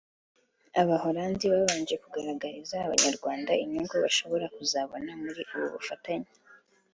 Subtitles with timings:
[0.81, 6.31] Abaholande babanje kugaragariza Abanyarwanda inyungu bashobora kuzabona muri ubu bufatanye